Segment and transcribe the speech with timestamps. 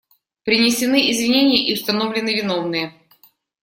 [0.45, 2.95] Принесены извинения и установлены виновные.